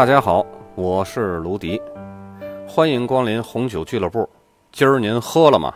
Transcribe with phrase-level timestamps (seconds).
[0.00, 1.78] 大家好，我是卢迪，
[2.66, 4.26] 欢迎光临红酒俱乐部。
[4.72, 5.74] 今儿您喝了吗？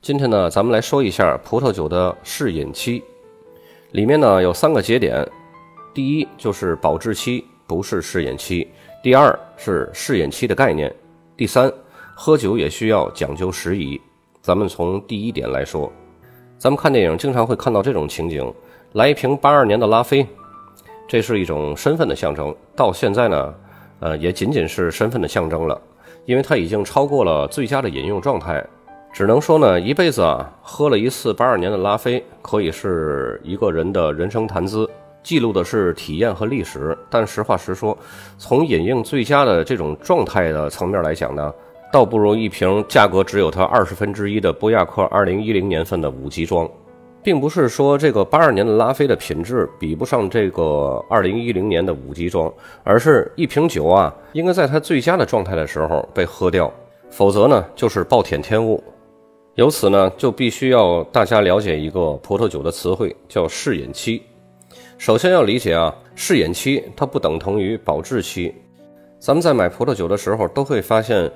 [0.00, 3.02] 今天呢，咱们来说一下葡萄酒的试饮期，
[3.90, 5.28] 里面呢有三个节点，
[5.92, 8.64] 第一就是保质期，不是试饮期；
[9.02, 10.88] 第二是试饮期的概念；
[11.36, 11.68] 第三，
[12.14, 14.00] 喝酒也需要讲究时宜。
[14.40, 15.90] 咱们从第一点来说，
[16.56, 18.54] 咱们看电影经常会看到这种情景：
[18.92, 20.24] 来一瓶八二年的拉菲。
[21.08, 23.54] 这是一种身份的象征，到现在呢，
[24.00, 25.80] 呃，也仅仅是身份的象征了，
[26.26, 28.62] 因为它已经超过了最佳的饮用状态。
[29.10, 34.86] 只能说呢，一辈子啊，喝了一次八二年的拉菲，可以是一个人的人生谈资，
[35.22, 36.96] 记录的是体验和历史。
[37.08, 37.96] 但实话实说，
[38.36, 41.50] 从饮用最佳的这种状态的层面来讲呢，
[41.90, 46.68] 倒不如一瓶价格只有它二十分之一的波亚克二零一零年份的五级装。
[47.28, 52.50] 并不是说这个八二年的拉菲的品质比不上这个二零一零年的五级装，
[52.82, 56.72] 而是一瓶酒啊，应该在它最佳的状态的时候被喝掉，
[57.10, 58.82] 否则呢就是暴殄天物。
[59.56, 64.22] 由此呢，就必须要大家了解一个葡萄酒的词汇，叫适饮期。
[64.96, 68.54] 首先要理解啊，适饮期它不等同于保质期。
[69.18, 71.30] 咱们在买葡萄酒的时候都会发现。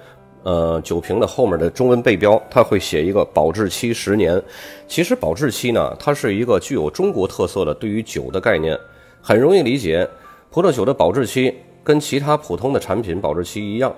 [0.45, 4.43] 呃，酒瓶的后面的中文背标，它会写一个保质期十年。
[4.89, 8.77] 其实保质期呢，它是一个具有中国特色的对于酒的概念，
[9.21, 10.09] 很容易理解。
[10.51, 13.95] 葡萄酒的保质期跟其他普通的产品保质期一样，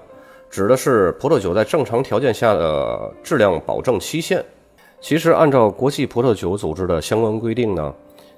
[0.51, 4.45] 指的是葡萄酒在正常条件下的质量保证期限。
[5.01, 7.93] 其实按照国际葡萄酒组织的相关规定呢，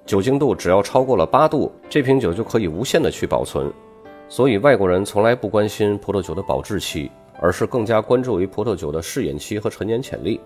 [0.07, 3.71] 酒精度只要超过了八度，这瓶酒就可以无限的去保存。
[4.29, 7.11] 所以外国人从来不关心葡萄酒的保质期。
[7.41, 10.41] 而是更加关注于葡萄酒的适饮期和陈年潜力。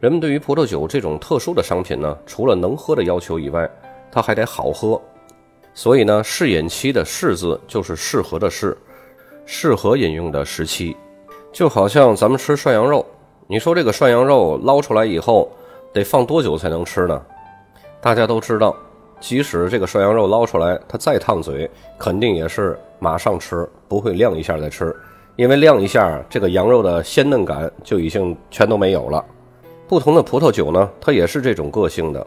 [0.00, 3.70] 人们对于葡萄酒这种特殊的商品呢，除了能喝的要求以外，
[4.10, 5.00] 它还得好喝。
[5.74, 8.76] 所以呢，适饮期的“适”字就是适合的“适”，
[9.46, 10.96] 适合饮用的时期。
[11.52, 13.06] 就好像咱们吃涮羊肉，
[13.46, 15.50] 你说这个涮羊肉捞出来以后
[15.92, 17.22] 得放多久才能吃呢？
[18.00, 18.74] 大家都知道，
[19.20, 24.94] 即使这个涮羊肉捞出来它再烫嘴，肯定也是马上吃，不会晾一下再吃。
[25.36, 29.24] 因为晾一下，这个羊肉的鲜嫩感就已经全都没有了。
[29.88, 32.26] 不同的葡萄酒呢，它也是这种个性的。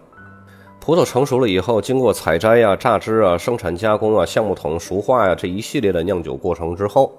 [0.80, 7.12] 葡萄成熟了以后，经过采摘呀、榨汁啊、生产加工啊、橡木桶熟化呀这一系列的酿酒过程之后，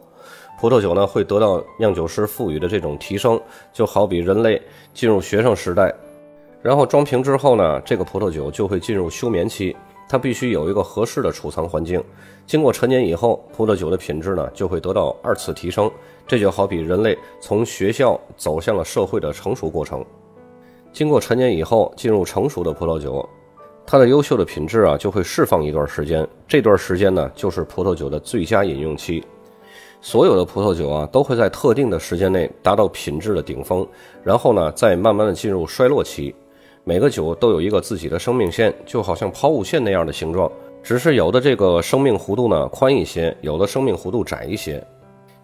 [0.61, 3.41] 葡萄酒呢会得到酿酒师赋予的这种提升，
[3.73, 4.61] 就好比人类
[4.93, 5.93] 进入学生时代，
[6.63, 9.75] 然后装瓶之后呢，这个葡萄酒就会进入休眠期。
[10.09, 12.03] 它必须有一个合适的储藏环境，
[12.47, 15.91] 经过陈年以后，葡萄酒的品质呢就会得到二次提升。
[16.28, 20.05] 这就好比人类从学校走向了社会的成熟过程。
[20.93, 23.28] 经过陈年以后，进入成熟的葡萄酒，
[23.84, 26.27] 它的优秀的品质啊就会释放一段时间。
[26.49, 29.25] 这段时间呢就是葡萄酒的最佳饮用期。
[30.00, 33.87] 所有的葡萄酒啊都会在特定的时间内达到品质的顶峰，
[34.23, 36.34] 然后呢再慢慢的进入衰落期。
[36.89, 40.49] 每个酒都有一个自己的生命线，就好像抛物线那样的形状，
[40.85, 44.81] 只是有的这个生命弧度呢宽一些，有的生命弧度窄一些。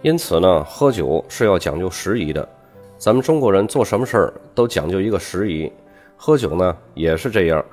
[0.03, 2.49] 因此呢，喝酒是要讲究时宜的。
[2.97, 5.69] 咱们中国人做什么事儿都讲究一个时宜，
[6.17, 7.65] 喝酒呢也是这样。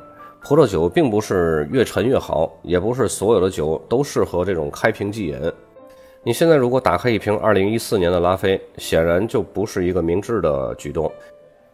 [0.41, 5.39] 葡萄酒并不是越陈越好，也不是所有的酒都适合这种开瓶即饮。
[6.23, 11.11] 你现在如果打开一瓶2014年的拉菲，显然就不是一个明智的举动。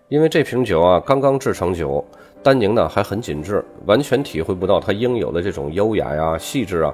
[0.07, 2.03] 因为这瓶酒啊，刚刚制成酒，
[2.43, 6.93] 单宁呢还很紧致，完全体会不到它应有的这种优雅呀、细致啊。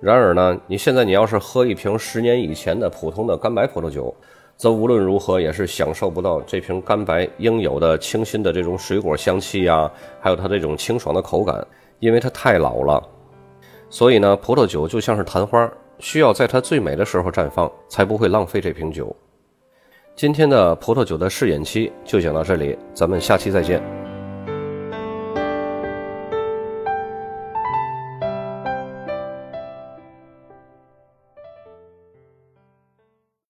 [0.00, 4.14] 然而呢，你现在你要是喝一瓶十年以前的普通的干白葡萄酒，
[4.56, 9.90] 则无论如何也是享受不到这瓶干白应有的清新的这种水果香气呀，
[10.20, 11.66] 还有它这种清爽的口感，
[11.98, 13.02] 因为它太老了。
[13.90, 15.68] 所以呢，葡萄酒就像是昙花，
[15.98, 19.14] 需要在它最美的时候绽放，才不会浪费这瓶酒。
[20.16, 24.05] 今天的葡萄酒的试饮期就讲到这里，咱们下期再见。